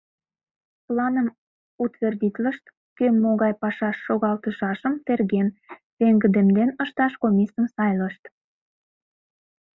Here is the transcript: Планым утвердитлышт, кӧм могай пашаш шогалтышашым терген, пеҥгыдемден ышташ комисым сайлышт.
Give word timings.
Планым 0.85 1.27
утвердитлышт, 1.83 2.65
кӧм 2.97 3.15
могай 3.23 3.53
пашаш 3.61 3.97
шогалтышашым 4.05 4.93
терген, 5.05 5.47
пеҥгыдемден 5.97 6.69
ышташ 6.83 7.13
комисым 7.21 7.65
сайлышт. 7.75 8.23